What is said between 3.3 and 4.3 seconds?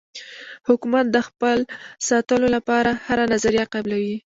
نظریه قبلوي.